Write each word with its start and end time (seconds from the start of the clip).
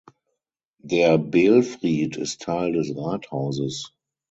Der 0.79 1.19
Belfried 1.19 2.17
ist 2.17 2.41
Teil 2.41 2.71
des 2.73 2.97
Rathauses. 2.97 3.93